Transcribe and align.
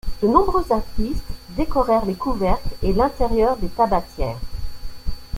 De 0.19 0.27
nombreux 0.27 0.65
artistes 0.71 1.23
décorèrent 1.49 2.07
les 2.07 2.15
couvercles 2.15 2.69
et 2.81 2.91
l'intérieur 2.91 3.55
des 3.57 3.67
tabatières. 3.69 4.39